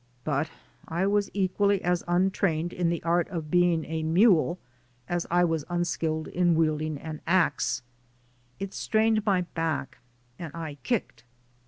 But 0.23 0.49
I 0.87 1.05
was 1.05 1.29
equally 1.31 1.79
as 1.83 2.03
untrained 2.07 2.73
in 2.73 2.89
the 2.89 3.03
art 3.03 3.27
of 3.29 3.51
being 3.51 3.85
a 3.85 4.01
mule 4.01 4.57
as 5.07 5.27
I 5.29 5.43
was 5.43 5.63
unskilled 5.69 6.27
in 6.29 6.55
wielding 6.55 6.97
an 6.97 7.21
ax. 7.27 7.83
It 8.59 8.73
strained 8.73 9.23
my 9.27 9.41
back 9.43 9.99
and 10.39 10.51
I 10.55 10.79
"kicked." 10.81 11.23